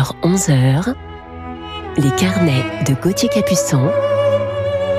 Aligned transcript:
10h, 0.00 0.12
11h, 0.22 0.94
les 1.98 2.10
carnets 2.16 2.64
de 2.88 2.94
Gauthier 2.94 3.28
Capuçon 3.28 3.90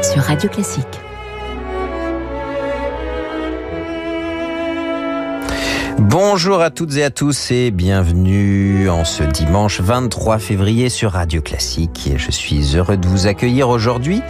sur 0.03 0.21
Radio 0.21 0.49
Classique. 0.49 1.01
Bonjour 6.11 6.59
à 6.59 6.71
toutes 6.71 6.97
et 6.97 7.05
à 7.05 7.09
tous 7.09 7.51
et 7.51 7.71
bienvenue 7.71 8.89
en 8.89 9.05
ce 9.05 9.23
dimanche 9.23 9.79
23 9.79 10.39
février 10.39 10.89
sur 10.89 11.13
Radio 11.13 11.41
Classique. 11.41 12.09
Je 12.17 12.31
suis 12.31 12.75
heureux 12.75 12.97
de 12.97 13.07
vous 13.07 13.27
accueillir 13.27 13.69
aujourd'hui 13.69 14.21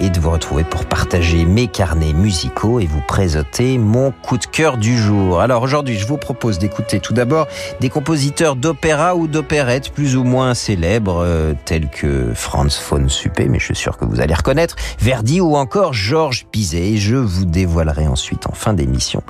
et 0.00 0.10
de 0.10 0.18
vous 0.18 0.32
retrouver 0.32 0.64
pour 0.64 0.84
partager 0.86 1.44
mes 1.44 1.68
carnets 1.68 2.12
musicaux 2.12 2.80
et 2.80 2.86
vous 2.86 3.02
présenter 3.06 3.78
mon 3.78 4.10
coup 4.10 4.36
de 4.36 4.46
cœur 4.46 4.78
du 4.78 4.98
jour. 4.98 5.40
Alors 5.40 5.62
aujourd'hui, 5.62 5.96
je 5.96 6.08
vous 6.08 6.16
propose 6.16 6.58
d'écouter 6.58 6.98
tout 6.98 7.12
d'abord 7.12 7.46
des 7.78 7.88
compositeurs 7.88 8.56
d'opéra 8.56 9.14
ou 9.14 9.28
d'opérette 9.28 9.90
plus 9.90 10.16
ou 10.16 10.24
moins 10.24 10.54
célèbres 10.54 11.22
euh, 11.22 11.54
tels 11.64 11.88
que 11.88 12.32
Franz 12.34 12.80
von 12.90 13.08
Suppé, 13.08 13.46
mais 13.46 13.60
je 13.60 13.66
suis 13.66 13.76
sûr 13.76 13.96
que 13.96 14.04
vous 14.04 14.20
allez 14.20 14.34
reconnaître, 14.34 14.74
Verdi 14.98 15.40
ou 15.40 15.54
encore 15.54 15.92
Georges 15.92 16.46
Bizet. 16.52 16.94
Et 16.94 16.96
je 16.96 17.14
vous 17.14 17.44
dévoilerai 17.44 18.08
ensuite 18.08 18.48
en 18.48 18.54
fin 18.54 18.74
d'émission 18.74 19.22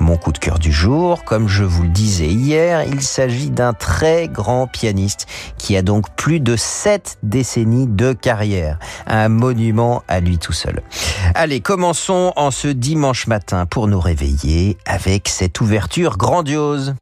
mon 0.00 0.16
coup 0.16 0.32
de 0.32 0.38
cœur 0.38 0.58
du 0.58 0.72
jour 0.72 1.22
comme 1.24 1.43
je 1.48 1.64
vous 1.64 1.82
le 1.82 1.88
disais 1.88 2.28
hier, 2.28 2.84
il 2.84 3.02
s'agit 3.02 3.50
d'un 3.50 3.72
très 3.72 4.28
grand 4.28 4.66
pianiste 4.66 5.26
qui 5.58 5.76
a 5.76 5.82
donc 5.82 6.14
plus 6.16 6.40
de 6.40 6.56
sept 6.56 7.18
décennies 7.22 7.86
de 7.86 8.12
carrière. 8.12 8.78
Un 9.06 9.28
monument 9.28 10.02
à 10.08 10.20
lui 10.20 10.38
tout 10.38 10.52
seul. 10.52 10.82
Allez, 11.34 11.60
commençons 11.60 12.32
en 12.36 12.50
ce 12.50 12.68
dimanche 12.68 13.26
matin 13.26 13.66
pour 13.66 13.88
nous 13.88 14.00
réveiller 14.00 14.76
avec 14.86 15.28
cette 15.28 15.60
ouverture 15.60 16.16
grandiose. 16.16 16.94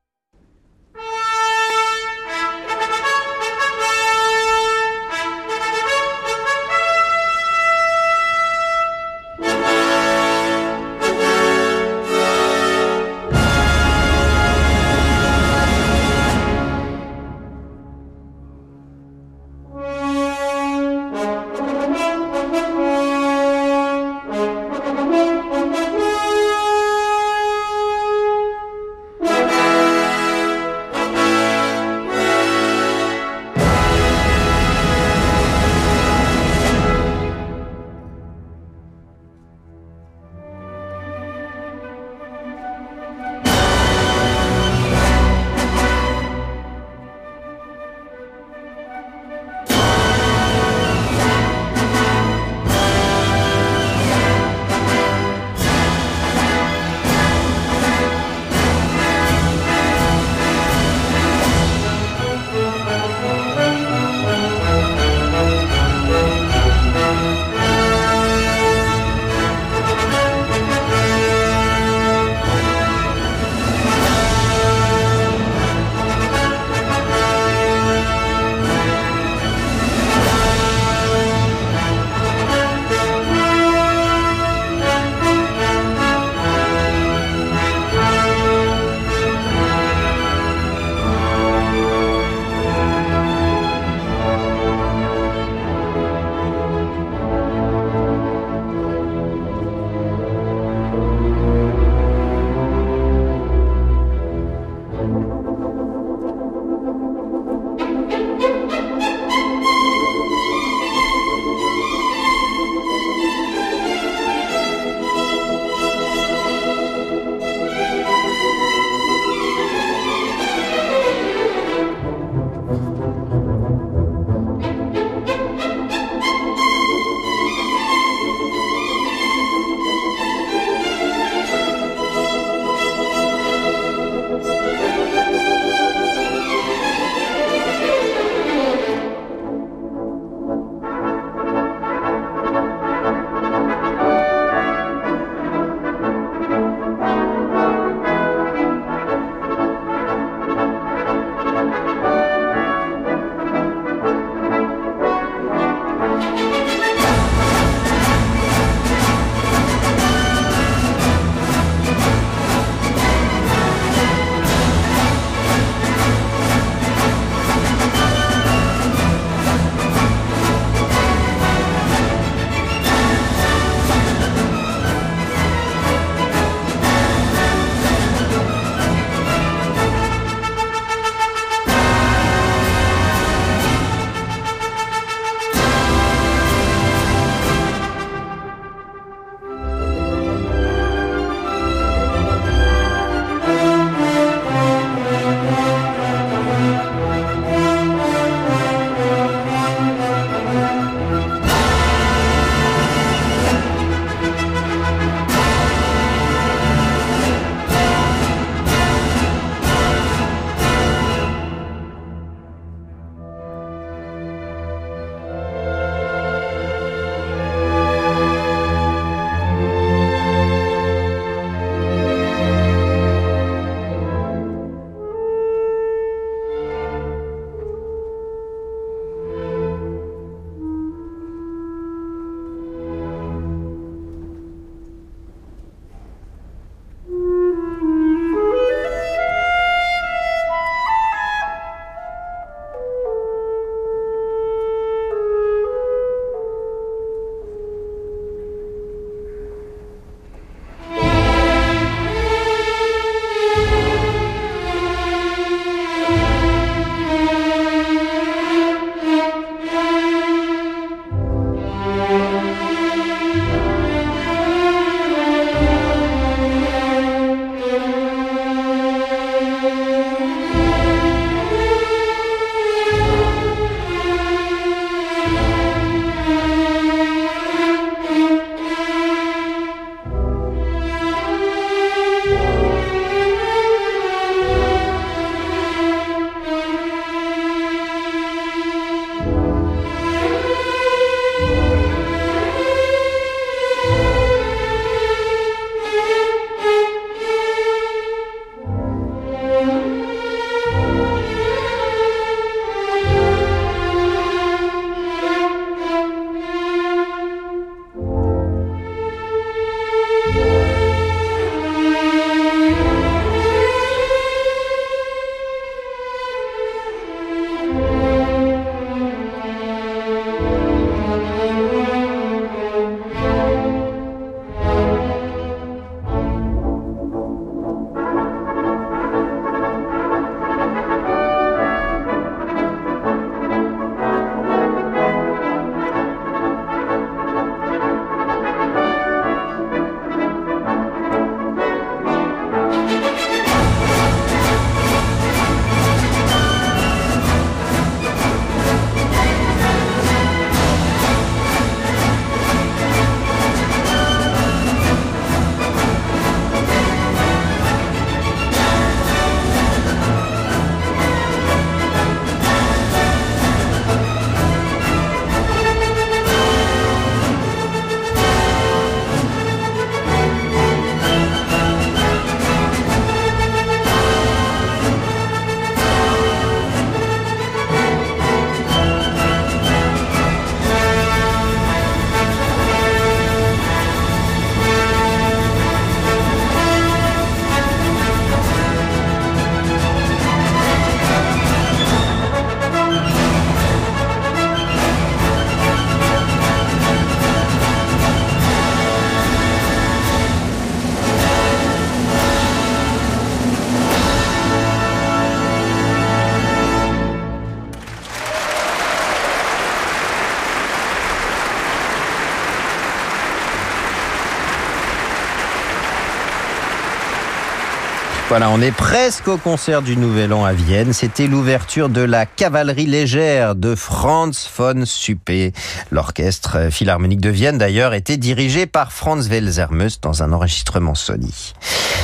Voilà, 418.33 418.49
on 418.49 418.63
est 418.63 418.73
presque 418.73 419.29
au 419.29 419.37
concert 419.37 419.83
du 419.83 419.95
Nouvel 419.95 420.33
An 420.33 420.43
à 420.47 420.55
Vienne. 420.55 420.95
C'était 420.95 421.27
l'ouverture 421.27 421.91
de 421.91 422.01
la 422.01 422.25
cavalerie 422.25 422.87
légère 422.87 423.55
de 423.55 423.75
Franz 423.75 424.49
von 424.57 424.87
Suppé. 424.87 425.53
L'orchestre 425.91 426.71
philharmonique 426.71 427.21
de 427.21 427.29
Vienne, 427.29 427.59
d'ailleurs, 427.59 427.93
était 427.93 428.17
dirigé 428.17 428.65
par 428.65 428.91
Franz 428.91 429.29
Welsermus 429.29 430.01
dans 430.01 430.23
un 430.23 430.33
enregistrement 430.33 430.95
Sony. 430.95 431.53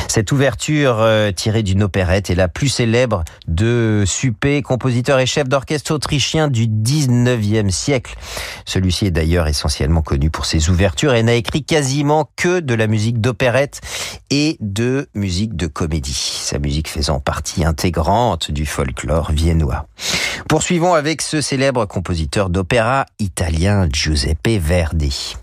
Cette 0.08 0.32
ouverture 0.32 1.00
euh, 1.00 1.32
tirée 1.32 1.62
d'une 1.62 1.82
opérette 1.82 2.30
est 2.30 2.34
la 2.34 2.48
plus 2.48 2.68
célèbre 2.68 3.24
de 3.46 4.04
Suppé, 4.06 4.62
compositeur 4.62 5.20
et 5.20 5.26
chef 5.26 5.48
d'orchestre 5.48 5.92
autrichien 5.92 6.48
du 6.48 6.66
19e 6.66 7.70
siècle. 7.70 8.16
Celui-ci 8.64 9.06
est 9.06 9.10
d'ailleurs 9.10 9.48
essentiellement 9.48 10.00
connu 10.00 10.30
pour 10.30 10.46
ses 10.46 10.70
ouvertures 10.70 11.12
et 11.12 11.22
n'a 11.22 11.34
écrit 11.34 11.62
quasiment 11.62 12.30
que 12.36 12.60
de 12.60 12.74
la 12.74 12.86
musique 12.86 13.20
d'opérette 13.20 13.82
et 14.30 14.56
de 14.60 15.08
musique 15.14 15.56
de 15.56 15.66
comédie. 15.66 16.40
Sa 16.42 16.58
musique 16.58 16.88
faisant 16.88 17.20
partie 17.20 17.64
intégrante 17.64 18.50
du 18.50 18.64
folklore 18.64 19.30
viennois. 19.30 19.86
Poursuivons 20.48 20.94
avec 20.94 21.20
ce 21.20 21.42
célèbre 21.42 21.84
compositeur 21.84 22.48
d'opéra 22.48 23.04
italien 23.18 23.86
Giuseppe 23.92 24.58
Verdi. 24.58 25.36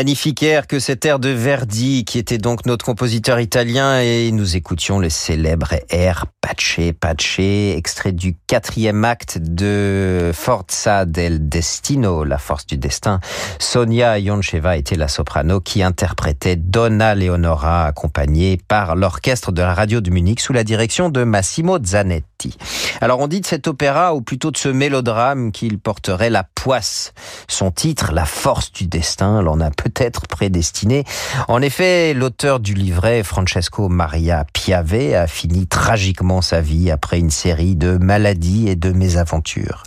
Magnifique 0.00 0.42
air 0.42 0.66
que 0.66 0.78
cet 0.78 1.04
air 1.04 1.18
de 1.18 1.28
Verdi, 1.28 2.06
qui 2.06 2.18
était 2.18 2.38
donc 2.38 2.64
notre 2.64 2.86
compositeur 2.86 3.38
italien, 3.38 4.00
et 4.00 4.30
nous 4.32 4.56
écoutions 4.56 4.98
le 4.98 5.10
célèbre 5.10 5.74
air 5.90 6.24
Pace 6.40 6.80
Pace, 6.98 7.38
extrait 7.38 8.12
du 8.12 8.34
quatrième 8.46 9.04
acte 9.04 9.36
de 9.36 10.30
Forza 10.32 11.04
del 11.04 11.50
Destino, 11.50 12.24
la 12.24 12.38
force 12.38 12.66
du 12.66 12.78
destin. 12.78 13.20
Sonia 13.58 14.18
Yoncheva 14.18 14.78
était 14.78 14.96
la 14.96 15.06
soprano 15.06 15.60
qui 15.60 15.82
interprétait 15.82 16.56
Donna 16.56 17.14
Leonora, 17.14 17.84
accompagnée 17.84 18.58
par 18.68 18.96
l'orchestre 18.96 19.52
de 19.52 19.60
la 19.60 19.74
radio 19.74 20.00
de 20.00 20.08
Munich 20.08 20.40
sous 20.40 20.54
la 20.54 20.64
direction 20.64 21.10
de 21.10 21.24
Massimo 21.24 21.78
Zanetti. 21.84 22.29
Alors 23.00 23.20
on 23.20 23.28
dit 23.28 23.40
de 23.40 23.46
cet 23.46 23.68
opéra, 23.68 24.14
ou 24.14 24.22
plutôt 24.22 24.50
de 24.50 24.56
ce 24.56 24.68
mélodrame, 24.68 25.52
qu'il 25.52 25.78
porterait 25.78 26.30
la 26.30 26.44
poisse. 26.44 27.12
Son 27.48 27.70
titre, 27.70 28.12
La 28.12 28.24
force 28.24 28.72
du 28.72 28.86
destin, 28.86 29.42
l'en 29.42 29.60
a 29.60 29.70
peut-être 29.70 30.26
prédestiné. 30.26 31.04
En 31.48 31.62
effet, 31.62 32.14
l'auteur 32.14 32.60
du 32.60 32.74
livret, 32.74 33.22
Francesco 33.22 33.88
Maria 33.88 34.44
Piave, 34.52 35.14
a 35.14 35.26
fini 35.26 35.66
tragiquement 35.66 36.42
sa 36.42 36.60
vie 36.60 36.90
après 36.90 37.18
une 37.18 37.30
série 37.30 37.76
de 37.76 37.96
maladies 37.98 38.68
et 38.68 38.76
de 38.76 38.92
mésaventures. 38.92 39.82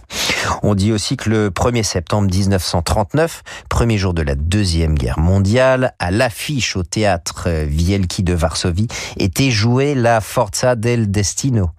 On 0.61 0.75
dit 0.75 0.91
aussi 0.91 1.17
que 1.17 1.29
le 1.29 1.49
1er 1.49 1.83
septembre 1.83 2.29
1939, 2.29 3.43
premier 3.69 3.97
jour 3.97 4.13
de 4.13 4.21
la 4.21 4.35
Deuxième 4.35 4.95
Guerre 4.95 5.19
mondiale, 5.19 5.93
à 5.99 6.11
l'affiche 6.11 6.75
au 6.75 6.83
théâtre 6.83 7.49
Wielki 7.65 8.23
de 8.23 8.33
Varsovie, 8.33 8.87
était 9.17 9.51
jouée 9.51 9.95
la 9.95 10.21
Forza 10.21 10.75
del 10.75 11.11
Destino. 11.11 11.71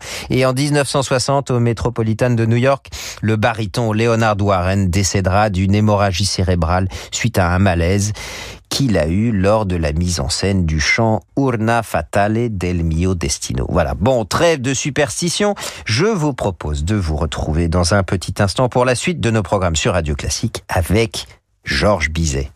1960, 0.65 1.51
au 1.51 1.61
Metropolitan 1.61 2.31
de 2.31 2.47
New 2.47 2.57
York, 2.57 2.89
le 3.21 3.37
baryton 3.37 3.93
Leonard 3.93 4.41
Warren 4.41 4.89
décédera 4.89 5.51
d'une 5.51 5.75
hémorragie 5.75 6.25
cérébrale 6.25 6.89
suite 7.11 7.39
à 7.39 7.51
un 7.51 7.59
malaise 7.59 8.13
qu'il 8.71 8.97
a 8.99 9.07
eu 9.07 9.31
lors 9.31 9.67
de 9.67 9.77
la 9.77 9.93
mise 9.93 10.21
en 10.21 10.29
scène 10.29 10.65
du 10.65 10.81
chant 10.81 11.21
Urna 11.37 11.83
Fatale 11.83 12.57
del 12.57 12.83
mio 12.83 13.15
destino. 13.15 13.67
Voilà. 13.69 13.95
Bon, 13.95 14.25
trêve 14.25 14.61
de 14.61 14.75
superstition. 14.75 15.55
Je 15.85 16.07
vous 16.07 16.33
propose 16.33 16.85
de 16.85 16.97
vous 16.97 17.17
retrouver 17.17 17.69
dans 17.69 17.95
un 17.95 18.03
petit 18.03 18.35
instant 18.39 18.69
pour 18.69 18.85
la 18.85 18.95
suite 18.95 19.21
de 19.21 19.31
nos 19.31 19.43
programmes 19.43 19.77
sur 19.77 19.93
Radio 19.93 20.15
Classique 20.15 20.65
avec 20.69 21.27
Georges 21.65 22.11
Bizet. 22.11 22.51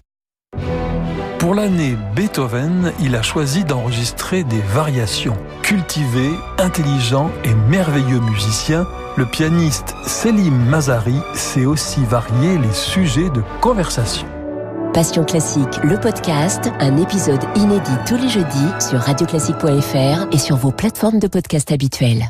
Pour 1.39 1.55
l'année 1.55 1.97
Beethoven, 2.17 2.93
il 3.01 3.15
a 3.15 3.23
choisi 3.23 3.63
d'enregistrer 3.63 4.43
des 4.43 4.61
variations. 4.61 5.37
Cultivé, 5.63 6.31
intelligent 6.59 7.31
et 7.45 7.55
merveilleux 7.55 8.19
musicien, 8.19 8.87
le 9.17 9.25
pianiste 9.25 9.95
Selim 10.05 10.69
Mazari 10.69 11.21
sait 11.35 11.65
aussi 11.65 12.05
varier 12.05 12.59
les 12.59 12.73
sujets 12.73 13.31
de 13.31 13.43
conversation. 13.61 14.27
Passion 14.93 15.25
classique, 15.25 15.79
le 15.85 16.01
podcast, 16.01 16.73
un 16.81 16.97
épisode 16.97 17.45
inédit 17.55 17.91
tous 18.07 18.17
les 18.17 18.29
jeudis 18.29 18.73
sur 18.81 18.99
radioclassique.fr 18.99 20.27
et 20.33 20.39
sur 20.39 20.57
vos 20.57 20.73
plateformes 20.73 21.21
de 21.21 21.29
podcast 21.29 21.71
habituelles. 21.71 22.29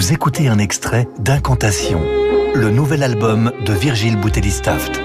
Vous 0.00 0.14
écoutez 0.14 0.48
un 0.48 0.58
extrait 0.58 1.06
d'Incantation, 1.18 2.00
le 2.54 2.70
nouvel 2.70 3.02
album 3.02 3.52
de 3.66 3.74
Virgile 3.74 4.16
Boutelli-Staft. 4.16 4.98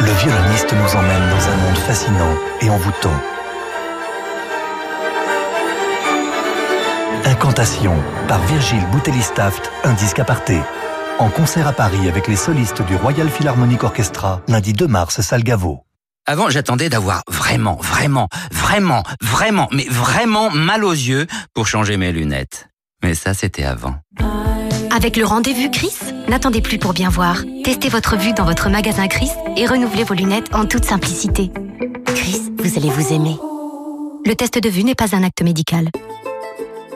Le 0.00 0.12
violoniste 0.18 0.72
nous 0.72 0.96
emmène 0.96 1.30
dans 1.30 1.48
un 1.48 1.56
monde 1.56 1.78
fascinant 1.86 2.34
et 2.60 2.68
envoûtant. 2.68 3.14
Incantation 7.24 7.94
par 8.26 8.40
Virgile 8.46 8.84
Boutelli-Staft, 8.90 9.70
un 9.84 9.92
disque 9.92 10.18
aparté. 10.18 10.58
En 11.20 11.30
concert 11.30 11.68
à 11.68 11.72
Paris 11.72 12.08
avec 12.08 12.26
les 12.26 12.34
solistes 12.34 12.82
du 12.82 12.96
Royal 12.96 13.30
Philharmonic 13.30 13.84
Orchestra, 13.84 14.42
lundi 14.48 14.72
2 14.72 14.88
mars, 14.88 15.20
salle. 15.20 15.44
Avant, 16.24 16.48
j'attendais 16.50 16.88
d'avoir 16.88 17.22
vraiment, 17.28 17.74
vraiment, 17.82 18.28
vraiment, 18.72 19.02
vraiment, 19.20 19.68
mais 19.70 19.84
vraiment 19.90 20.50
mal 20.50 20.82
aux 20.82 20.92
yeux 20.92 21.26
pour 21.52 21.66
changer 21.66 21.98
mes 21.98 22.10
lunettes. 22.10 22.68
Mais 23.02 23.14
ça, 23.14 23.34
c'était 23.34 23.64
avant. 23.64 23.96
Avec 24.90 25.18
le 25.18 25.26
rendez-vous 25.26 25.68
Chris, 25.70 25.94
n'attendez 26.26 26.62
plus 26.62 26.78
pour 26.78 26.94
bien 26.94 27.10
voir. 27.10 27.42
Testez 27.64 27.90
votre 27.90 28.16
vue 28.16 28.32
dans 28.32 28.46
votre 28.46 28.70
magasin 28.70 29.08
Chris 29.08 29.28
et 29.58 29.66
renouvelez 29.66 30.04
vos 30.04 30.14
lunettes 30.14 30.54
en 30.54 30.64
toute 30.64 30.86
simplicité. 30.86 31.50
Chris, 32.14 32.40
vous 32.56 32.78
allez 32.78 32.88
vous 32.88 33.12
aimer. 33.12 33.36
Le 34.24 34.34
test 34.34 34.58
de 34.58 34.68
vue 34.70 34.84
n'est 34.84 34.94
pas 34.94 35.14
un 35.14 35.22
acte 35.22 35.42
médical. 35.42 35.90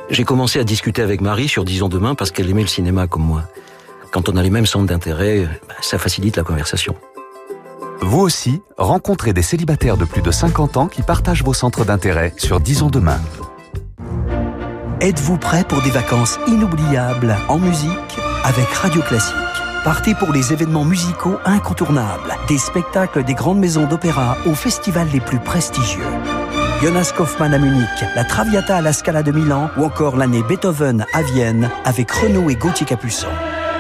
J'ai 0.09 0.25
commencé 0.25 0.59
à 0.59 0.65
discuter 0.65 1.03
avec 1.03 1.21
Marie 1.21 1.49
sur 1.49 1.67
Disons 1.67 1.91
demain 1.91 2.15
parce 2.15 2.31
qu'elle 2.31 2.49
aimait 2.49 2.63
le 2.63 2.69
cinéma 2.69 3.07
comme 3.07 3.25
moi. 3.25 3.43
Quand 4.13 4.31
on 4.31 4.37
a 4.37 4.43
les 4.43 4.51
mêmes 4.51 4.67
centres 4.67 4.87
d'intérêt, 4.87 5.47
bah, 5.69 5.75
ça 5.83 5.99
facilite 5.99 6.37
la 6.37 6.43
conversation. 6.43 6.97
Vous 8.01 8.21
aussi, 8.21 8.63
rencontrez 8.77 9.33
des 9.33 9.43
célibataires 9.43 9.97
de 9.97 10.05
plus 10.05 10.23
de 10.23 10.31
50 10.31 10.77
ans 10.77 10.87
qui 10.87 11.03
partagent 11.03 11.43
vos 11.43 11.55
centres 11.55 11.85
d'intérêt 11.85 12.33
sur 12.37 12.61
Disons 12.61 12.91
demain. 12.91 13.19
Êtes-vous 15.01 15.39
prêt 15.39 15.65
pour 15.65 15.83
des 15.83 15.91
vacances 15.91 16.39
inoubliables 16.47 17.37
en 17.49 17.59
musique 17.59 17.91
avec 18.45 18.67
Radio 18.69 19.03
Classique 19.03 19.35
Partez 19.85 20.15
pour 20.15 20.33
les 20.33 20.53
événements 20.53 20.85
musicaux 20.85 21.37
incontournables, 21.45 22.35
des 22.49 22.59
spectacles 22.59 23.23
des 23.23 23.35
grandes 23.35 23.59
maisons 23.59 23.87
d'opéra 23.87 24.37
aux 24.47 24.55
festivals 24.55 25.09
les 25.13 25.21
plus 25.21 25.39
prestigieux. 25.39 26.03
Jonas 26.83 27.13
Kaufmann 27.17 27.55
à 27.55 27.59
Munich, 27.59 28.05
la 28.15 28.25
Traviata 28.25 28.77
à 28.77 28.81
la 28.81 28.93
Scala 28.93 29.23
de 29.23 29.33
Milan 29.33 29.71
ou 29.77 29.85
encore 29.85 30.17
l'année 30.17 30.43
Beethoven 30.43 31.07
à 31.13 31.23
Vienne 31.23 31.71
avec 31.85 32.11
Renaud 32.11 32.51
et 32.51 32.57
Gauthier 32.57 32.87
Capuçon. 32.87 33.29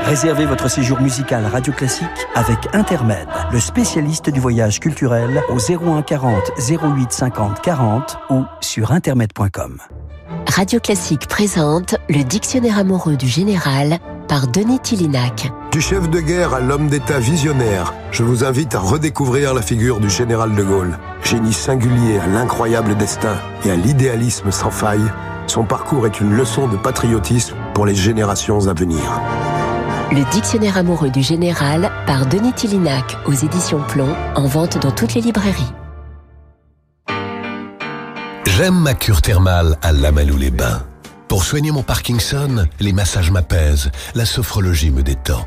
Réservez 0.06 0.46
votre 0.46 0.70
séjour 0.70 1.00
musical 1.00 1.44
Radio 1.46 1.72
Classique 1.72 2.06
avec 2.36 2.58
Intermed, 2.72 3.26
le 3.50 3.58
spécialiste 3.58 4.30
du 4.30 4.38
voyage 4.38 4.78
culturel 4.78 5.42
au 5.48 5.56
01 5.56 6.02
40 6.02 6.52
08 6.60 7.10
50 7.10 7.60
40 7.60 8.16
ou 8.30 8.44
sur 8.60 8.92
intermed.com. 8.92 9.78
Radio 10.46 10.78
Classique 10.78 11.26
présente 11.26 11.96
le 12.08 12.22
dictionnaire 12.22 12.78
amoureux 12.78 13.16
du 13.16 13.26
général 13.26 13.98
par 14.28 14.46
Denis 14.46 14.78
Tillinac. 14.78 15.50
Du 15.72 15.80
chef 15.80 16.08
de 16.08 16.20
guerre 16.20 16.54
à 16.54 16.60
l'homme 16.60 16.86
d'État 16.86 17.18
visionnaire, 17.18 17.92
je 18.12 18.22
vous 18.22 18.44
invite 18.44 18.76
à 18.76 18.78
redécouvrir 18.78 19.54
la 19.54 19.62
figure 19.62 19.98
du 19.98 20.08
général 20.08 20.54
de 20.54 20.62
Gaulle. 20.62 20.96
Génie 21.24 21.52
singulier 21.52 22.20
à 22.20 22.28
l'incroyable 22.28 22.96
destin 22.96 23.34
et 23.64 23.72
à 23.72 23.74
l'idéalisme 23.74 24.52
sans 24.52 24.70
faille, 24.70 25.10
son 25.48 25.64
parcours 25.64 26.06
est 26.06 26.20
une 26.20 26.36
leçon 26.36 26.68
de 26.68 26.76
patriotisme 26.76 27.56
pour 27.74 27.86
les 27.86 27.94
générations 27.96 28.68
à 28.68 28.72
venir. 28.72 29.02
Le 30.12 30.30
dictionnaire 30.30 30.76
amoureux 30.76 31.10
du 31.10 31.20
général 31.20 31.90
par 32.06 32.26
Denis 32.26 32.52
Tillinac 32.52 33.16
aux 33.26 33.32
éditions 33.32 33.82
Plomb, 33.88 34.14
en 34.36 34.46
vente 34.46 34.78
dans 34.78 34.92
toutes 34.92 35.14
les 35.14 35.20
librairies. 35.20 35.72
J'aime 38.46 38.78
ma 38.78 38.94
cure 38.94 39.20
thermale 39.20 39.76
à 39.82 39.92
Lamalou-les-Bains. 39.92 40.86
Pour 41.26 41.42
soigner 41.42 41.72
mon 41.72 41.82
Parkinson, 41.82 42.66
les 42.78 42.92
massages 42.92 43.32
m'apaisent, 43.32 43.90
la 44.14 44.24
sophrologie 44.24 44.90
me 44.92 45.02
détend. 45.02 45.46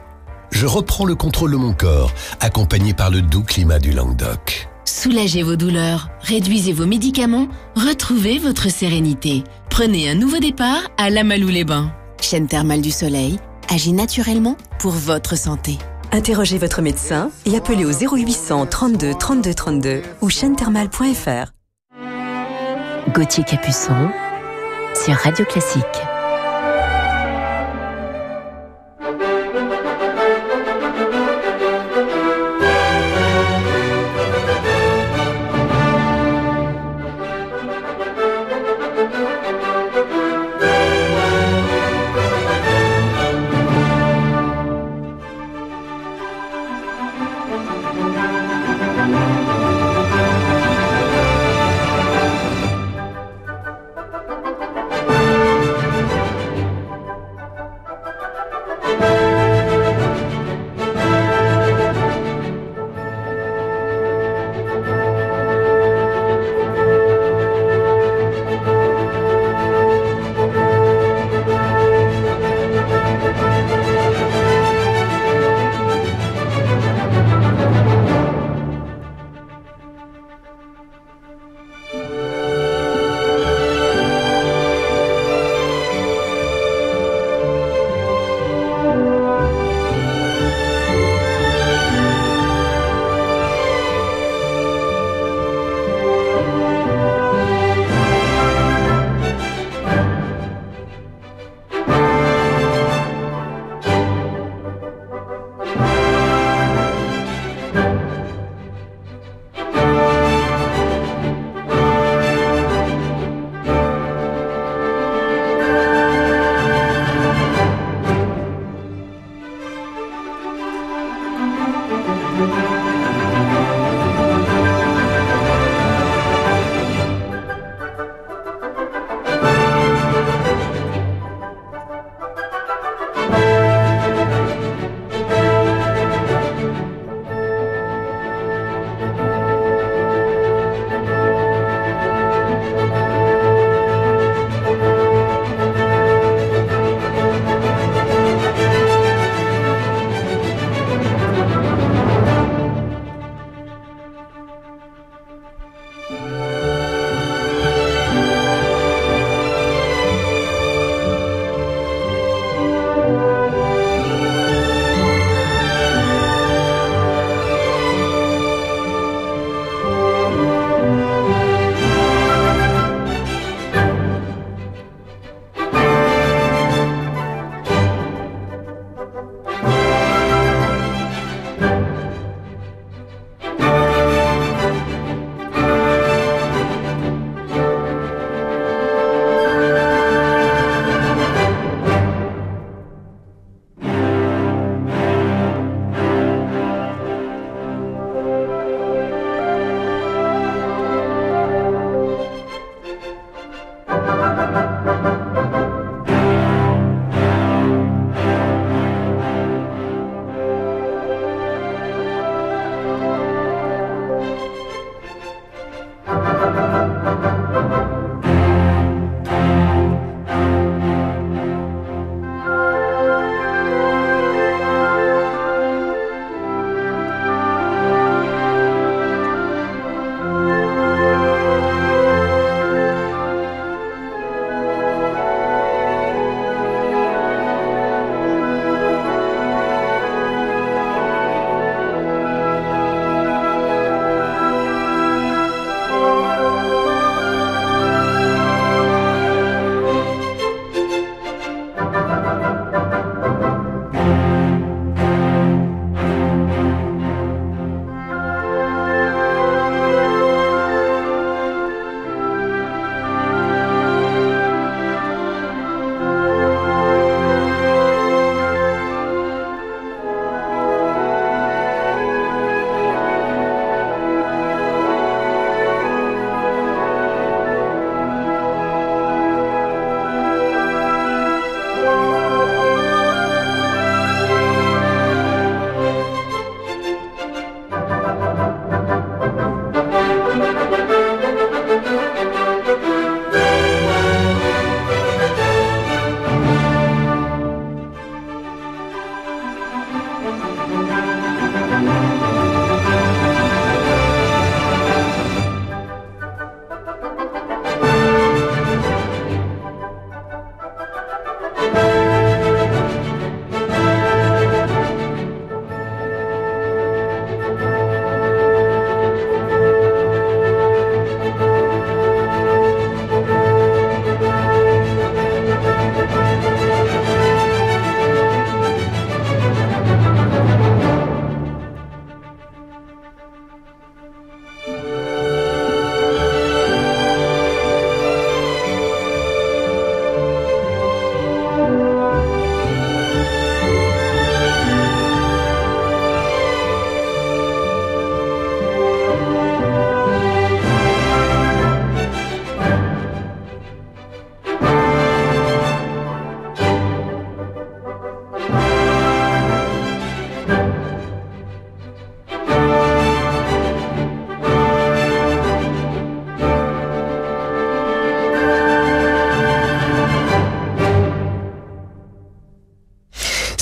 Je 0.51 0.65
reprends 0.65 1.05
le 1.05 1.15
contrôle 1.15 1.51
de 1.51 1.57
mon 1.57 1.73
corps, 1.73 2.11
accompagné 2.41 2.93
par 2.93 3.11
le 3.11 3.21
doux 3.21 3.43
climat 3.43 3.79
du 3.79 3.91
Languedoc. 3.91 4.67
Soulagez 4.83 5.41
vos 5.41 5.55
douleurs, 5.55 6.09
réduisez 6.21 6.73
vos 6.73 6.85
médicaments, 6.85 7.47
retrouvez 7.77 8.39
votre 8.39 8.69
sérénité. 8.69 9.45
Prenez 9.69 10.09
un 10.09 10.15
nouveau 10.15 10.39
départ 10.39 10.81
à 10.97 11.09
Lamalou-les-Bains. 11.09 11.93
Chaîne 12.21 12.47
thermale 12.47 12.81
du 12.81 12.91
soleil 12.91 13.39
agit 13.69 13.93
naturellement 13.93 14.57
pour 14.79 14.91
votre 14.91 15.37
santé. 15.37 15.77
Interrogez 16.11 16.57
votre 16.57 16.81
médecin 16.81 17.31
et 17.45 17.55
appelez 17.55 17.85
au 17.85 17.91
0800 17.91 18.65
32 18.65 19.13
32 19.13 19.53
32 19.53 20.01
ou 20.21 20.29
chaîne-thermale.fr. 20.29 21.51
Gauthier 23.13 23.43
Capuçon 23.43 24.09
sur 24.95 25.13
Radio 25.15 25.45
Classique. 25.45 25.85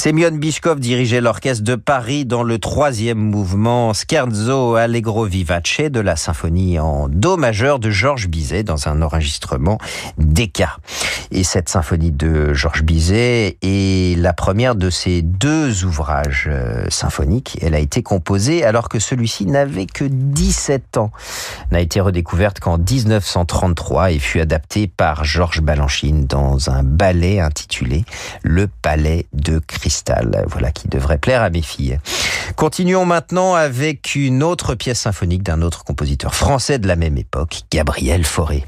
Semyon 0.07 0.37
Bishkov 0.37 0.79
dirigeait 0.79 1.19
l'orchestre 1.19 1.65
de 1.65 1.75
Paris 1.75 2.23
dans 2.23 2.41
le 2.41 2.59
troisième 2.59 3.17
mouvement 3.17 3.91
Scherzo 3.91 4.75
Allegro 4.75 5.25
Vivace 5.25 5.81
de 5.91 5.99
la 5.99 6.15
symphonie 6.15 6.79
en 6.79 7.09
do 7.09 7.35
majeur 7.35 7.77
de 7.77 7.89
Georges 7.89 8.29
Bizet 8.29 8.63
dans 8.63 8.87
un 8.87 9.01
enregistrement 9.01 9.79
d'Eka. 10.17 10.77
Et 11.31 11.43
cette 11.43 11.69
symphonie 11.69 12.11
de 12.11 12.53
Georges 12.53 12.83
Bizet 12.83 13.57
est 13.61 14.17
la 14.17 14.33
première 14.33 14.75
de 14.75 14.89
ces 14.89 15.21
deux 15.21 15.83
ouvrages 15.83 16.47
euh, 16.49 16.85
symphoniques. 16.89 17.57
Elle 17.61 17.75
a 17.75 17.79
été 17.79 18.03
composée 18.03 18.63
alors 18.63 18.89
que 18.89 18.99
celui-ci 18.99 19.45
n'avait 19.45 19.85
que 19.85 20.05
17 20.05 20.97
ans. 20.97 21.11
N'a 21.71 21.81
été 21.81 21.99
redécouverte 21.99 22.59
qu'en 22.59 22.77
1933 22.77 24.11
et 24.11 24.19
fut 24.19 24.39
adaptée 24.39 24.87
par 24.87 25.23
Georges 25.23 25.61
Balanchine 25.61 26.25
dans 26.25 26.69
un 26.69 26.83
ballet 26.83 27.39
intitulé 27.39 28.05
Le 28.43 28.67
Palais 28.67 29.27
de 29.33 29.59
Cristal. 29.59 30.45
Voilà 30.47 30.71
qui 30.71 30.87
devrait 30.87 31.17
plaire 31.17 31.41
à 31.41 31.49
mes 31.49 31.61
filles. 31.61 31.99
Continuons 32.55 33.05
maintenant 33.05 33.53
avec 33.55 34.15
une 34.15 34.43
autre 34.43 34.75
pièce 34.75 35.01
symphonique 35.01 35.43
d'un 35.43 35.61
autre 35.61 35.83
compositeur 35.83 36.33
français 36.33 36.79
de 36.79 36.87
la 36.87 36.95
même 36.95 37.17
époque, 37.17 37.61
Gabriel 37.71 38.23
Fauré. 38.23 38.65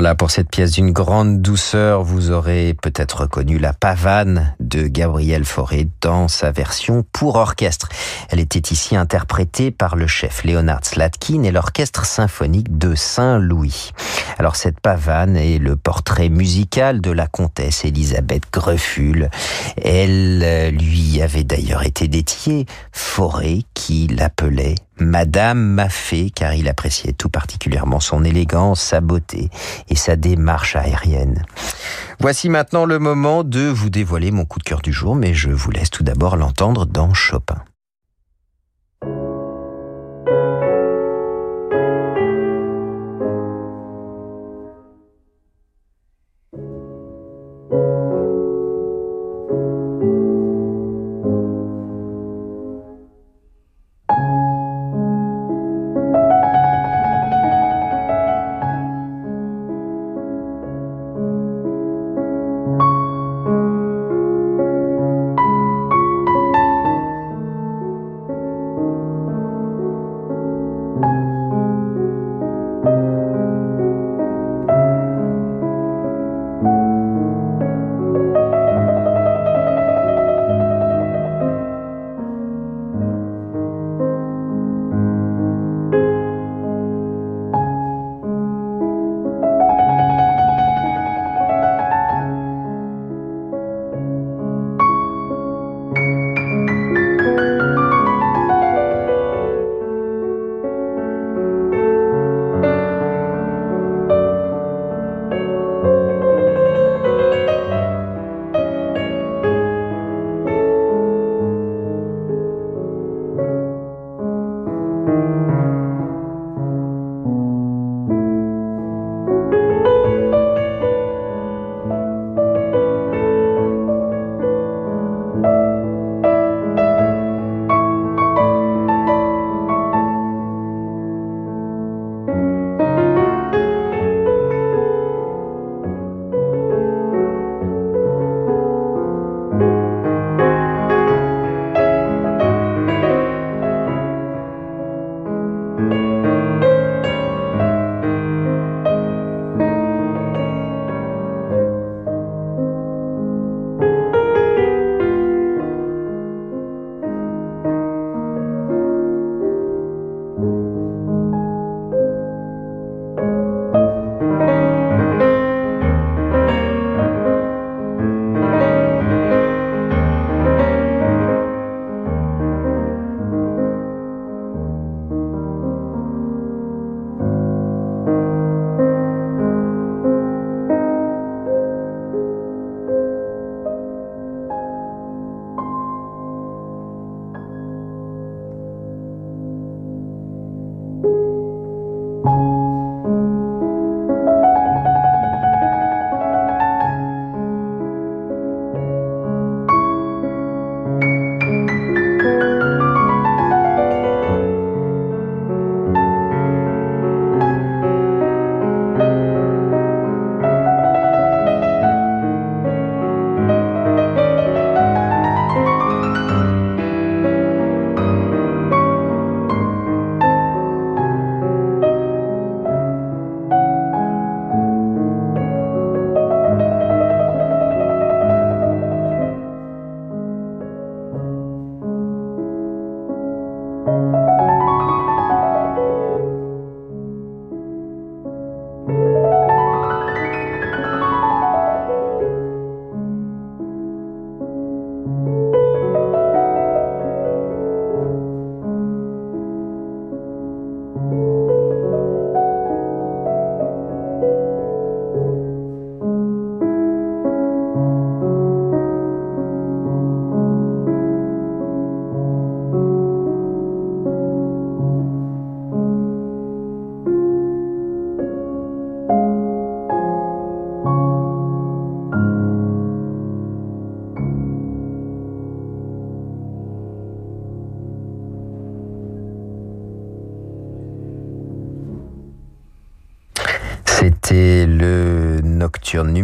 Voilà, 0.00 0.14
pour 0.14 0.30
cette 0.30 0.48
pièce 0.48 0.72
d'une 0.72 0.92
grande 0.92 1.42
douceur, 1.42 2.02
vous 2.02 2.30
aurez 2.30 2.72
peut-être 2.72 3.20
reconnu 3.20 3.58
la 3.58 3.74
pavane 3.74 4.54
de 4.58 4.86
Gabriel 4.86 5.44
Fauré 5.44 5.88
dans 6.00 6.26
sa 6.26 6.50
version 6.50 7.04
pour 7.12 7.36
orchestre. 7.36 7.90
Elle 8.30 8.40
était 8.40 8.72
ici 8.72 8.96
interprétée 8.96 9.70
par 9.70 9.96
le 9.96 10.06
chef 10.06 10.42
Leonard 10.44 10.86
Slatkin 10.86 11.42
et 11.42 11.52
l'orchestre 11.52 12.06
symphonique 12.06 12.78
de 12.78 12.94
Saint-Louis. 12.94 13.90
Alors 14.38 14.56
cette 14.56 14.80
pavane 14.80 15.36
est 15.36 15.58
le 15.58 15.76
portrait 15.76 16.30
musical 16.30 17.02
de 17.02 17.10
la 17.10 17.26
comtesse 17.26 17.84
Elisabeth 17.84 18.44
Grefful. 18.50 19.28
Elle 19.76 20.40
euh, 20.42 20.70
lui 20.70 21.20
avait 21.20 21.44
d'ailleurs 21.44 21.82
été 21.82 22.08
dédiée, 22.08 22.64
Fauré 22.90 23.64
qui 23.74 24.06
l'appelait 24.06 24.76
Madame 25.00 25.58
Maffei, 25.58 26.30
car 26.30 26.54
il 26.54 26.68
appréciait 26.68 27.12
tout 27.12 27.28
particulièrement 27.28 28.00
son 28.00 28.24
élégance, 28.24 28.80
sa 28.80 29.00
beauté 29.00 29.50
et 29.88 29.96
sa 29.96 30.16
démarche 30.16 30.76
aérienne. 30.76 31.44
Voici 32.20 32.48
maintenant 32.48 32.84
le 32.84 32.98
moment 32.98 33.44
de 33.44 33.68
vous 33.68 33.90
dévoiler 33.90 34.30
mon 34.30 34.44
coup 34.44 34.58
de 34.58 34.64
cœur 34.64 34.80
du 34.80 34.92
jour, 34.92 35.16
mais 35.16 35.34
je 35.34 35.50
vous 35.50 35.70
laisse 35.70 35.90
tout 35.90 36.04
d'abord 36.04 36.36
l'entendre 36.36 36.86
dans 36.86 37.14
Chopin. 37.14 37.62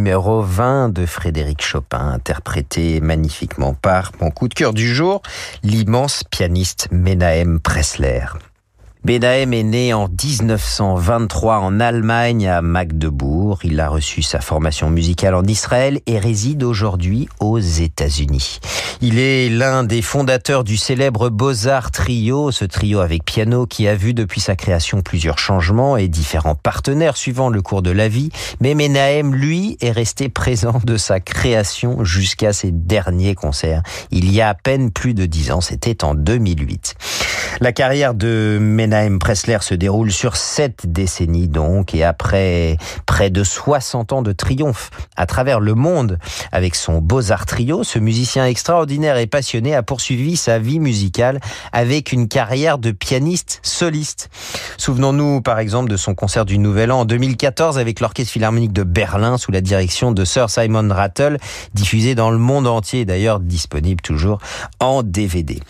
Numéro 0.06 0.40
20 0.40 0.90
de 0.90 1.04
Frédéric 1.04 1.62
Chopin, 1.62 2.12
interprété 2.12 3.00
magnifiquement 3.00 3.74
par 3.74 4.12
mon 4.20 4.30
coup 4.30 4.46
de 4.46 4.54
cœur 4.54 4.72
du 4.72 4.94
jour, 4.94 5.20
l'immense 5.64 6.22
pianiste 6.22 6.86
Menahem 6.92 7.58
Pressler. 7.58 8.26
Benahem 9.06 9.54
est 9.54 9.62
né 9.62 9.94
en 9.94 10.08
1923 10.08 11.58
en 11.58 11.78
Allemagne 11.78 12.48
à 12.48 12.60
Magdebourg. 12.60 13.60
Il 13.62 13.78
a 13.78 13.88
reçu 13.88 14.20
sa 14.20 14.40
formation 14.40 14.90
musicale 14.90 15.36
en 15.36 15.44
Israël 15.44 16.00
et 16.06 16.18
réside 16.18 16.64
aujourd'hui 16.64 17.28
aux 17.38 17.60
États-Unis. 17.60 18.58
Il 19.00 19.20
est 19.20 19.48
l'un 19.48 19.84
des 19.84 20.02
fondateurs 20.02 20.64
du 20.64 20.76
célèbre 20.76 21.28
Beaux-Arts 21.28 21.92
Trio, 21.92 22.50
ce 22.50 22.64
trio 22.64 22.98
avec 22.98 23.24
piano 23.24 23.64
qui 23.66 23.86
a 23.86 23.94
vu 23.94 24.12
depuis 24.12 24.40
sa 24.40 24.56
création 24.56 25.02
plusieurs 25.02 25.38
changements 25.38 25.96
et 25.96 26.08
différents 26.08 26.56
partenaires 26.56 27.16
suivant 27.16 27.48
le 27.48 27.62
cours 27.62 27.82
de 27.82 27.92
la 27.92 28.08
vie. 28.08 28.30
Mais 28.60 28.74
Menahem, 28.74 29.36
lui, 29.36 29.76
est 29.82 29.92
resté 29.92 30.28
présent 30.28 30.80
de 30.84 30.96
sa 30.96 31.20
création 31.20 32.02
jusqu'à 32.02 32.52
ses 32.52 32.72
derniers 32.72 33.36
concerts. 33.36 33.84
Il 34.10 34.32
y 34.34 34.40
a 34.40 34.48
à 34.48 34.54
peine 34.54 34.90
plus 34.90 35.14
de 35.14 35.26
dix 35.26 35.52
ans, 35.52 35.60
c'était 35.60 36.02
en 36.02 36.16
2008. 36.16 36.96
La 37.60 37.72
carrière 37.72 38.12
de 38.12 38.58
Pressler 39.20 39.58
se 39.60 39.74
déroule 39.74 40.10
sur 40.10 40.36
sept 40.36 40.90
décennies 40.90 41.48
donc, 41.48 41.94
et 41.94 42.02
après 42.02 42.78
près 43.04 43.28
de 43.30 43.44
60 43.44 44.12
ans 44.12 44.22
de 44.22 44.32
triomphe 44.32 44.90
à 45.16 45.26
travers 45.26 45.60
le 45.60 45.74
monde 45.74 46.18
avec 46.50 46.74
son 46.74 46.98
Beaux-Arts 46.98 47.46
Trio, 47.46 47.84
ce 47.84 47.98
musicien 47.98 48.46
extraordinaire 48.46 49.18
et 49.18 49.26
passionné 49.26 49.74
a 49.74 49.82
poursuivi 49.82 50.36
sa 50.36 50.58
vie 50.58 50.80
musicale 50.80 51.40
avec 51.72 52.12
une 52.12 52.26
carrière 52.26 52.78
de 52.78 52.90
pianiste 52.90 53.60
soliste. 53.62 54.30
Souvenons-nous 54.78 55.42
par 55.42 55.58
exemple 55.58 55.90
de 55.90 55.96
son 55.96 56.14
concert 56.14 56.46
du 56.46 56.58
Nouvel 56.58 56.90
An 56.90 57.00
en 57.00 57.04
2014 57.04 57.78
avec 57.78 58.00
l'Orchestre 58.00 58.32
Philharmonique 58.32 58.72
de 58.72 58.82
Berlin 58.82 59.36
sous 59.36 59.52
la 59.52 59.60
direction 59.60 60.10
de 60.12 60.24
Sir 60.24 60.48
Simon 60.48 60.88
Rattle, 60.90 61.38
diffusé 61.74 62.14
dans 62.14 62.30
le 62.30 62.38
monde 62.38 62.66
entier 62.66 63.04
d'ailleurs 63.04 63.40
disponible 63.40 64.00
toujours 64.00 64.38
en 64.80 65.02
DVD. 65.02 65.60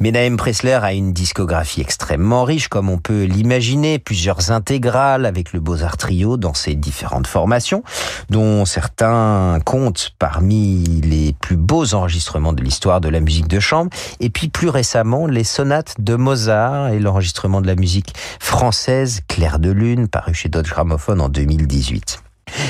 Menahem 0.00 0.36
Pressler 0.36 0.78
a 0.82 0.92
une 0.92 1.12
discographie 1.12 1.80
extrêmement 1.80 2.44
riche, 2.44 2.68
comme 2.74 2.90
on 2.90 2.98
peut 2.98 3.22
l'imaginer, 3.22 4.00
plusieurs 4.00 4.50
intégrales 4.50 5.26
avec 5.26 5.52
le 5.52 5.60
Beaux-Arts 5.60 5.96
Trio 5.96 6.36
dans 6.36 6.54
ses 6.54 6.74
différentes 6.74 7.28
formations, 7.28 7.84
dont 8.30 8.64
certains 8.64 9.60
comptent 9.64 10.10
parmi 10.18 10.82
les 11.04 11.34
plus 11.34 11.54
beaux 11.54 11.94
enregistrements 11.94 12.52
de 12.52 12.64
l'histoire 12.64 13.00
de 13.00 13.08
la 13.08 13.20
musique 13.20 13.46
de 13.46 13.60
chambre, 13.60 13.92
et 14.18 14.28
puis 14.28 14.48
plus 14.48 14.70
récemment 14.70 15.28
les 15.28 15.44
sonates 15.44 15.94
de 16.00 16.16
Mozart 16.16 16.88
et 16.88 16.98
l'enregistrement 16.98 17.60
de 17.60 17.68
la 17.68 17.76
musique 17.76 18.12
française 18.40 19.20
Claire 19.28 19.60
de 19.60 19.70
Lune, 19.70 20.08
paru 20.08 20.34
chez 20.34 20.48
Dodge 20.48 20.70
Gramophone 20.70 21.20
en 21.20 21.28
2018. 21.28 22.23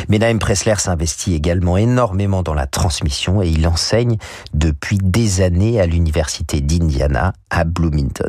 Menahem 0.09 0.39
Pressler 0.39 0.75
s'investit 0.79 1.35
également 1.35 1.77
énormément 1.77 2.43
dans 2.43 2.55
la 2.55 2.67
transmission 2.67 3.43
et 3.43 3.49
il 3.49 3.67
enseigne 3.67 4.17
depuis 4.53 4.99
des 4.99 5.41
années 5.41 5.81
à 5.81 5.87
l'université 5.87 6.61
d'Indiana 6.61 7.33
à 7.51 7.65
Bloomington. 7.65 8.29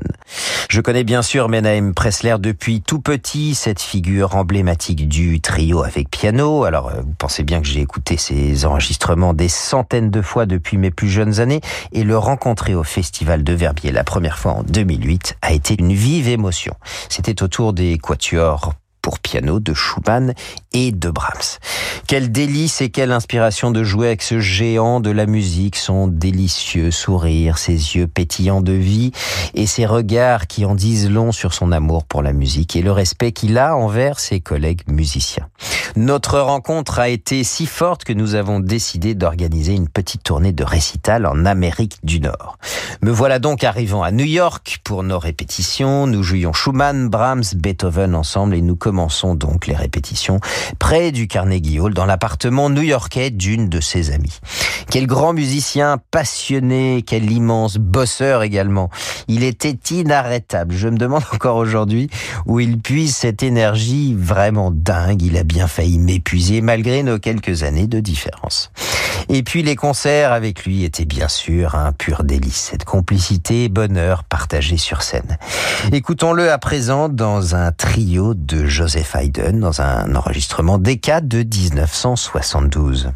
Je 0.70 0.82
connais 0.82 1.04
bien 1.04 1.22
sûr 1.22 1.50
Menahem 1.50 1.94
Pressler 1.94 2.36
depuis 2.40 2.82
tout 2.82 3.00
petit, 3.00 3.56
cette 3.56 3.82
figure 3.82 4.36
emblématique 4.36 5.08
du 5.08 5.42
trio 5.42 5.84
avec 5.84 6.10
piano. 6.10 6.64
Alors 6.64 6.90
euh, 6.90 7.02
vous 7.02 7.14
pensez 7.18 7.44
bien 7.44 7.62
que 7.62 7.68
j'ai 7.68 7.82
écouté 7.82 8.18
ses 8.18 8.66
enregistrements 8.66 9.34
des 9.34 9.48
centaines 9.48 10.12
de 10.12 10.22
fois 10.22 10.46
depuis 10.46 10.78
mes 10.78 10.92
plus 10.92 11.10
jeunes 11.10 11.40
années 11.40 11.62
et 11.92 12.04
le 12.04 12.18
rencontrer 12.18 12.76
au 12.76 12.84
festival 12.84 13.44
de 13.44 13.54
Verbier 13.54 13.92
la 13.92 14.04
première 14.04 14.38
fois 14.38 14.54
en 14.54 14.64
2008 14.64 15.38
a 15.42 15.54
été 15.54 15.76
une 15.80 15.94
vive 15.94 16.28
émotion. 16.28 16.74
C'était 17.10 17.44
autour 17.44 17.74
des 17.74 17.98
quatuors 17.98 18.74
pour 19.06 19.20
piano 19.20 19.60
de 19.60 19.76
Schumann 19.76 20.34
et 20.74 20.92
de 20.92 21.12
Brahms. 21.12 21.60
Quel 22.08 22.32
délice 22.32 22.82
et 22.82 22.90
quelle 22.90 23.12
inspiration 23.12 23.70
de 23.70 23.84
jouer 23.84 24.08
avec 24.08 24.24
ce 24.24 24.40
géant 24.40 25.00
de 25.00 25.12
la 25.12 25.28
musique, 25.28 25.76
son 25.76 26.08
délicieux 26.08 26.90
sourire, 26.90 27.60
ses 27.60 27.74
yeux 27.74 28.08
pétillants 28.08 28.62
de 28.62 28.74
vie 28.74 29.12
et 29.54 29.68
ses 29.68 29.86
regards 29.86 30.48
qui 30.48 30.66
en 30.66 30.74
disent 30.74 31.08
long 31.08 31.32
sur 31.32 31.54
son 31.54 31.72
amour 31.72 32.04
pour 32.04 32.24
la 32.24 32.34
musique 32.34 32.76
et 32.76 32.82
le 32.82 32.92
respect 32.92 33.32
qu'il 33.32 33.60
a 33.60 33.78
envers 33.78 34.20
ses 34.20 34.40
collègues 34.40 34.82
musiciens. 34.88 35.50
Notre 35.96 36.40
rencontre 36.40 36.98
a 36.98 37.08
été 37.08 37.44
si 37.44 37.68
forte 37.68 38.06
que 38.06 38.12
nous 38.12 38.34
avons 38.34 38.60
décidé 38.60 39.14
d'organiser 39.14 39.74
une 39.74 39.88
petite 39.88 40.24
tournée 40.24 40.52
de 40.52 40.64
récital 40.64 41.28
en 41.28 41.46
Amérique 41.46 42.00
du 42.04 42.20
Nord. 42.20 42.58
Me 43.04 43.12
voilà 43.12 43.38
donc 43.38 43.64
arrivant 43.64 44.02
à 44.02 44.12
New 44.12 44.26
York 44.26 44.80
pour 44.84 45.04
nos 45.04 45.20
répétitions. 45.20 46.08
Nous 46.08 46.24
jouions 46.24 46.54
Schumann, 46.54 47.08
Brahms, 47.08 47.44
Beethoven 47.56 48.16
ensemble 48.16 48.56
et 48.56 48.62
nous 48.62 48.76
commençons 48.76 48.95
donc 49.36 49.68
les 49.68 49.76
répétitions 49.76 50.40
près 50.80 51.12
du 51.12 51.28
Carnegie 51.28 51.80
Hall 51.80 51.94
dans 51.94 52.06
l'appartement 52.06 52.70
new-yorkais 52.70 53.30
d'une 53.30 53.68
de 53.68 53.82
ses 53.82 54.12
amies. 54.12 54.40
Quel 54.90 55.06
grand 55.06 55.34
musicien 55.34 55.98
passionné, 56.12 57.04
quel 57.06 57.30
immense 57.30 57.78
bosseur 57.78 58.44
également. 58.44 58.90
Il 59.28 59.44
était 59.44 59.78
inarrêtable. 59.92 60.74
Je 60.74 60.88
me 60.88 60.98
demande 60.98 61.24
encore 61.34 61.58
aujourd'hui 61.58 62.10
où 62.46 62.60
il 62.60 62.80
puise 62.80 63.16
cette 63.16 63.44
énergie 63.44 64.16
vraiment 64.18 64.72
dingue. 64.72 65.22
Il 65.22 65.38
a 65.38 65.44
bien 65.44 65.68
failli 65.68 66.00
m'épuiser 66.00 66.62
malgré 66.62 67.04
nos 67.04 67.20
quelques 67.20 67.64
années 67.64 67.88
de 67.88 68.00
différence. 68.00 68.72
Et 69.30 69.44
puis 69.44 69.64
les 69.64 69.76
concerts 69.76 70.32
avec 70.32 70.66
lui 70.66 70.84
étaient 70.84 71.06
bien 71.06 71.28
sûr 71.28 71.76
un 71.76 71.92
pur 71.92 72.24
délice, 72.24 72.70
cette 72.72 72.86
complicité 72.86 73.66
et 73.66 73.70
bonheur 73.70 74.24
partagé 74.24 74.78
sur 74.78 75.02
scène. 75.02 75.38
Écoutons-le 75.92 76.52
à 76.52 76.58
présent 76.58 77.10
dans 77.10 77.56
un 77.56 77.72
trio 77.72 78.34
de 78.34 78.66
Joseph 78.66 79.16
Haydn, 79.16 79.60
dans 79.60 79.82
un 79.82 80.16
enregistrement 80.16 80.78
décade 80.78 81.28
de 81.28 81.40
1972. 81.40 83.12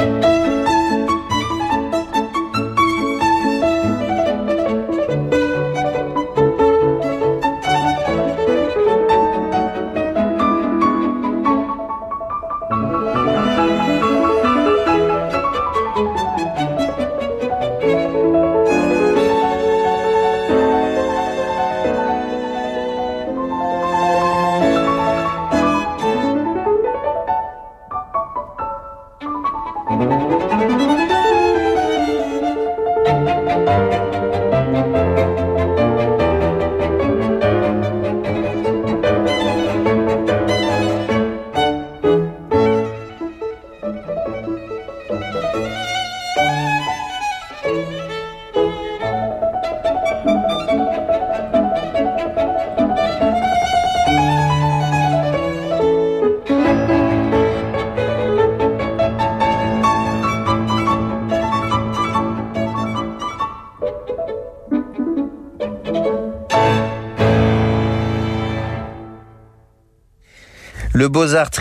Le 0.00 0.37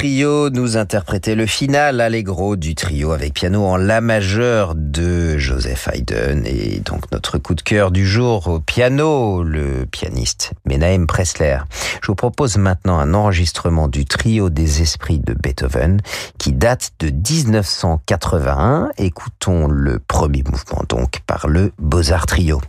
Nous 0.07 0.77
interprétait 0.77 1.35
le 1.35 1.45
final 1.45 1.99
allegro 1.99 2.55
du 2.55 2.75
trio 2.75 3.11
avec 3.11 3.33
piano 3.33 3.65
en 3.65 3.75
La 3.75 3.99
majeur 3.99 4.73
de 4.73 5.37
Joseph 5.37 5.89
Haydn 5.91 6.45
et 6.45 6.79
donc 6.79 7.11
notre 7.11 7.37
coup 7.37 7.55
de 7.55 7.61
cœur 7.61 7.91
du 7.91 8.07
jour 8.07 8.47
au 8.47 8.61
piano, 8.61 9.43
le 9.43 9.85
pianiste 9.85 10.53
Menahem 10.65 11.07
Pressler. 11.07 11.57
Je 12.01 12.07
vous 12.07 12.15
propose 12.15 12.57
maintenant 12.57 12.97
un 12.99 13.13
enregistrement 13.13 13.89
du 13.89 14.05
trio 14.05 14.49
des 14.49 14.81
esprits 14.81 15.19
de 15.19 15.33
Beethoven 15.33 15.99
qui 16.37 16.53
date 16.53 16.91
de 16.99 17.09
1981. 17.09 18.91
Écoutons 18.97 19.67
le 19.67 19.99
premier 19.99 20.43
mouvement 20.43 20.83
donc 20.87 21.19
par 21.27 21.47
le 21.49 21.73
Beaux-Arts 21.79 22.27
Trio. 22.27 22.61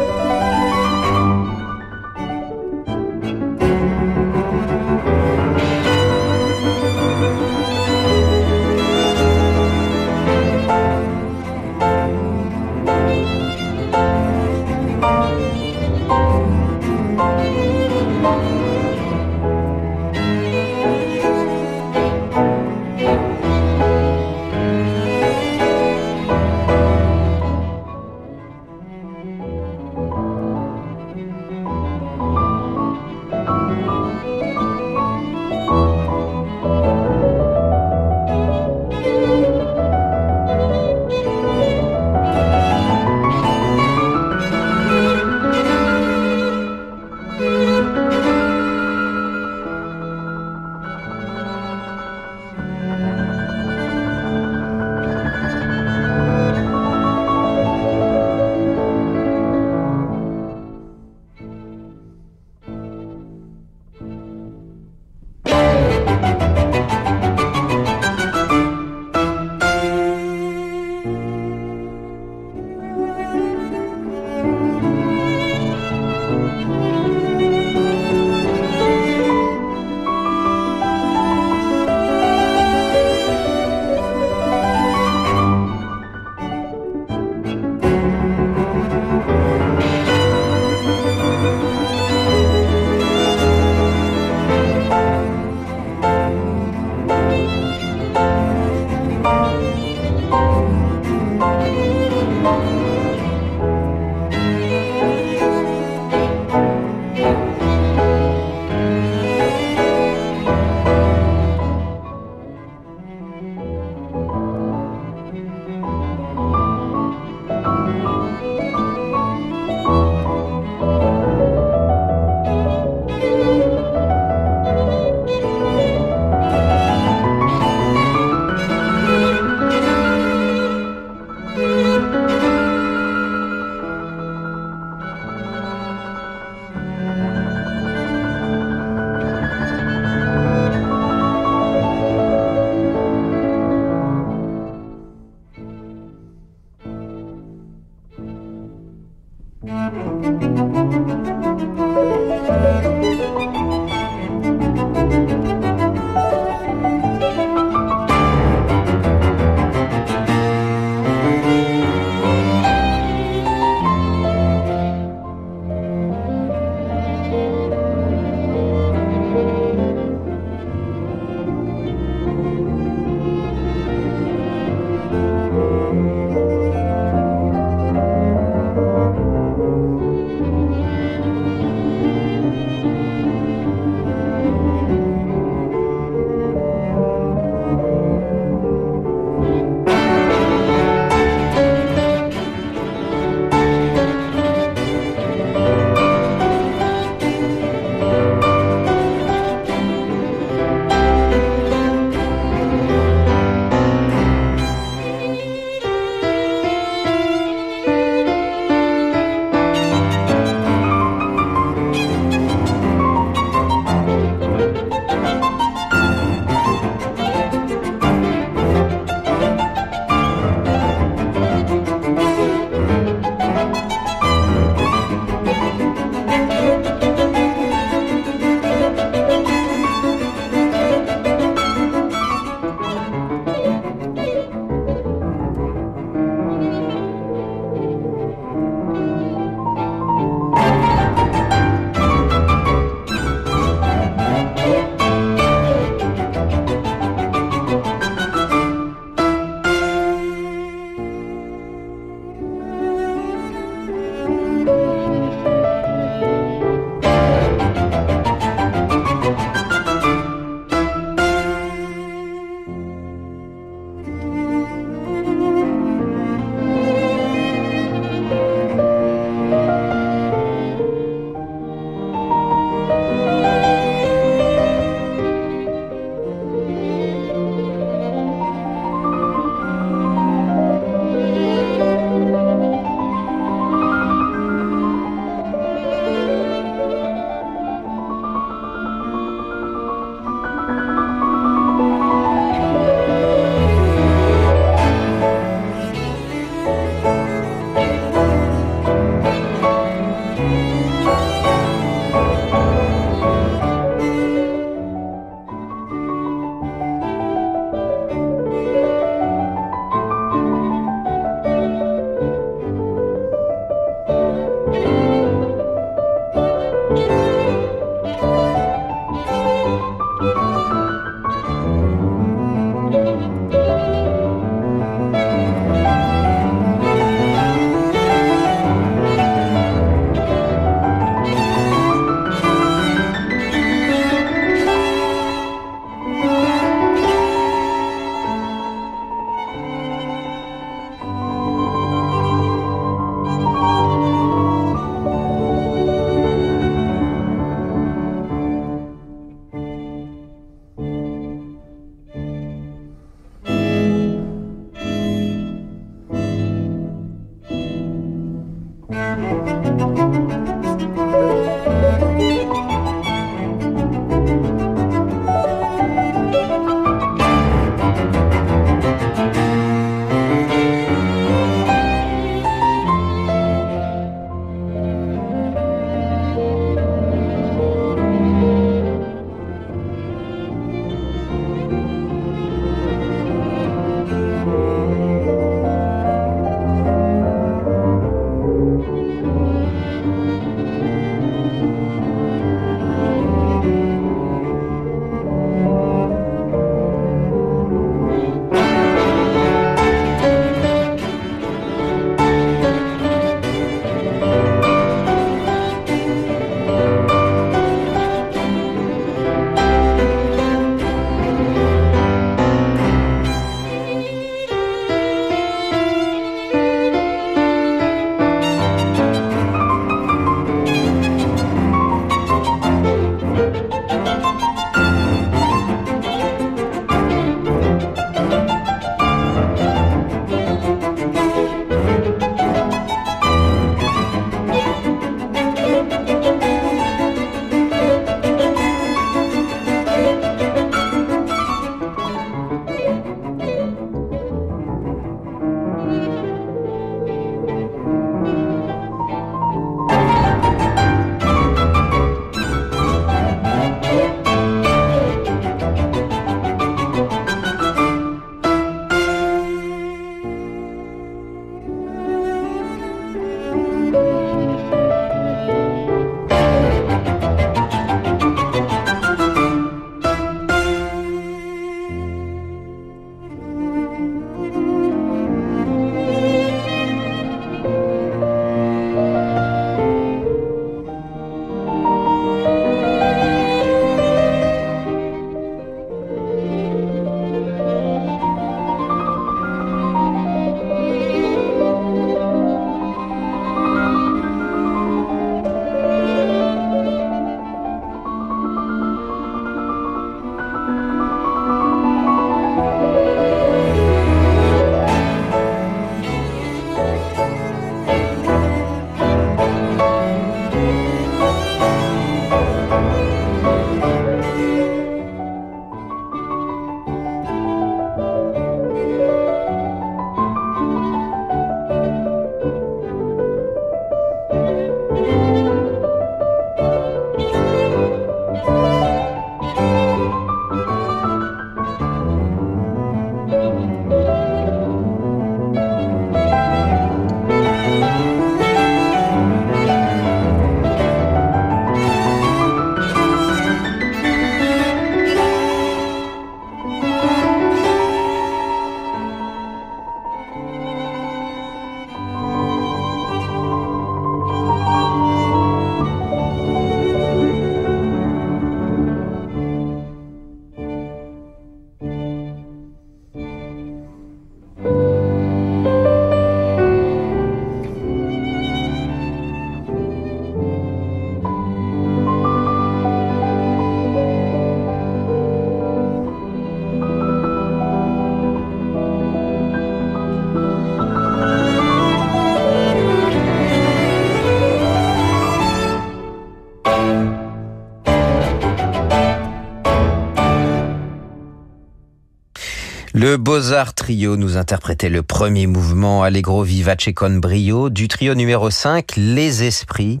Beaux-Arts 593.38 593.74
Trio 593.74 594.16
nous 594.16 594.36
interprétait 594.36 594.88
le 594.88 595.04
premier 595.04 595.46
mouvement 595.46 596.02
Allegro 596.02 596.42
vivace 596.42 596.92
con 596.92 597.18
brio 597.18 597.70
du 597.70 597.86
trio 597.86 598.16
numéro 598.16 598.50
5 598.50 598.94
Les 598.96 599.44
Esprits 599.44 600.00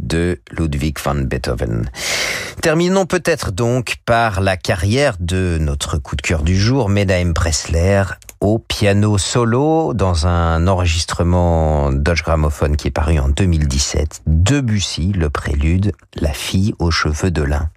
de 0.00 0.40
Ludwig 0.50 0.98
van 0.98 1.14
Beethoven. 1.14 1.88
Terminons 2.60 3.06
peut-être 3.06 3.52
donc 3.52 3.98
par 4.04 4.40
la 4.40 4.56
carrière 4.56 5.14
de 5.20 5.58
notre 5.60 5.96
coup 5.98 6.16
de 6.16 6.22
cœur 6.22 6.42
du 6.42 6.58
jour, 6.58 6.88
Menahem 6.88 7.34
Pressler, 7.34 8.02
au 8.40 8.58
piano 8.58 9.16
solo 9.16 9.94
dans 9.94 10.26
un 10.26 10.66
enregistrement 10.66 11.92
Dodge 11.92 12.24
Gramophone 12.24 12.76
qui 12.76 12.88
est 12.88 12.90
paru 12.90 13.20
en 13.20 13.28
2017. 13.28 14.22
Debussy, 14.26 15.12
le 15.12 15.30
prélude, 15.30 15.92
La 16.16 16.32
fille 16.32 16.74
aux 16.80 16.90
cheveux 16.90 17.30
de 17.30 17.42
lin. 17.42 17.70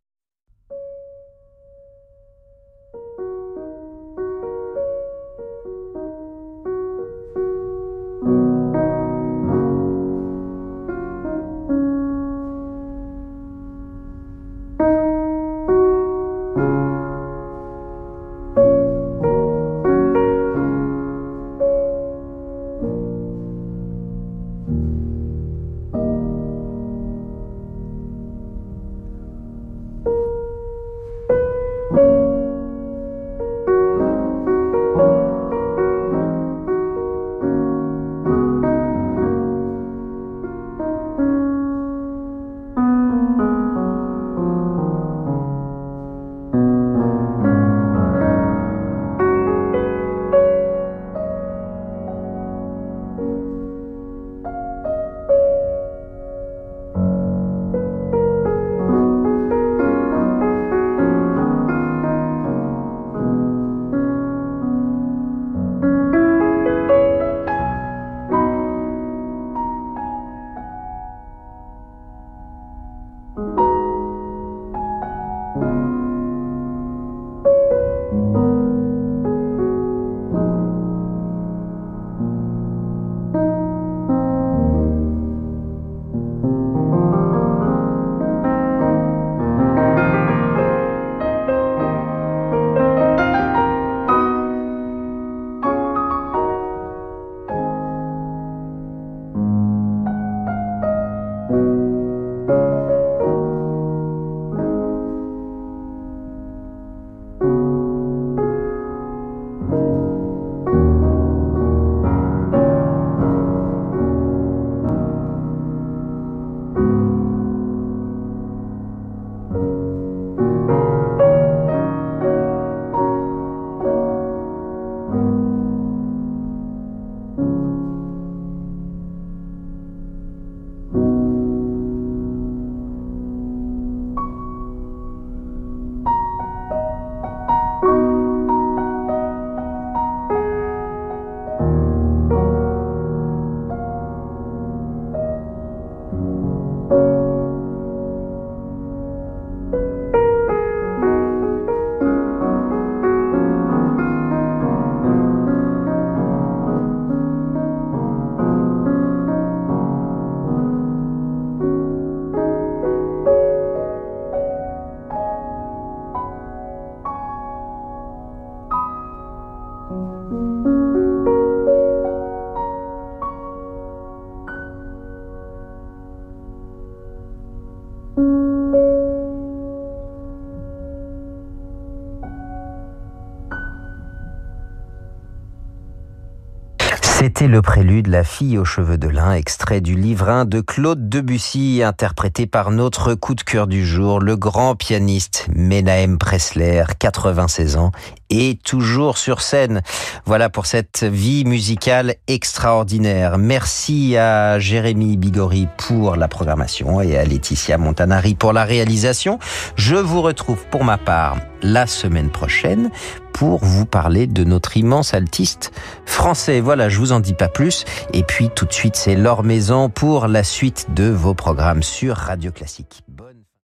Le 187.48 187.62
prélude 187.62 188.08
La 188.08 188.24
fille 188.24 188.58
aux 188.58 188.66
cheveux 188.66 188.98
de 188.98 189.08
lin, 189.08 189.34
extrait 189.34 189.80
du 189.80 189.93
livre 189.93 190.30
1 190.30 190.46
de 190.46 190.62
Claude 190.62 191.10
Debussy, 191.10 191.84
interprété 191.84 192.48
par 192.48 192.72
notre 192.72 193.14
coup 193.14 193.36
de 193.36 193.43
cœur 193.43 193.68
du 193.68 193.86
jour, 193.86 194.20
le 194.20 194.36
grand 194.36 194.76
pianiste 194.76 195.48
Menahem 195.54 196.18
Pressler, 196.18 196.84
96 196.98 197.78
ans, 197.78 197.91
et 198.36 198.55
toujours 198.55 199.17
sur 199.17 199.41
scène. 199.41 199.81
Voilà 200.25 200.49
pour 200.49 200.65
cette 200.65 201.03
vie 201.03 201.45
musicale 201.45 202.15
extraordinaire. 202.27 203.38
Merci 203.38 204.17
à 204.17 204.59
Jérémy 204.59 205.17
Bigori 205.17 205.67
pour 205.77 206.15
la 206.15 206.27
programmation 206.27 207.01
et 207.01 207.17
à 207.17 207.23
Laetitia 207.23 207.77
Montanari 207.77 208.36
pour 208.36 208.53
la 208.53 208.65
réalisation. 208.65 209.39
Je 209.75 209.95
vous 209.95 210.21
retrouve 210.21 210.65
pour 210.67 210.83
ma 210.83 210.97
part 210.97 211.38
la 211.61 211.88
semaine 211.88 212.29
prochaine 212.29 212.91
pour 213.33 213.63
vous 213.63 213.86
parler 213.86 214.27
de 214.27 214.43
notre 214.43 214.77
immense 214.77 215.13
altiste 215.13 215.71
français. 216.05 216.61
Voilà, 216.61 216.89
je 216.89 216.99
vous 216.99 217.11
en 217.11 217.19
dis 217.19 217.33
pas 217.33 217.49
plus. 217.49 217.83
Et 218.13 218.23
puis 218.23 218.49
tout 218.55 218.65
de 218.65 218.73
suite, 218.73 218.95
c'est 218.95 219.15
Laure 219.15 219.43
Maison 219.43 219.89
pour 219.89 220.27
la 220.27 220.43
suite 220.43 220.88
de 220.93 221.09
vos 221.09 221.33
programmes 221.33 221.83
sur 221.83 222.15
Radio 222.15 222.51
Classique. 222.51 223.03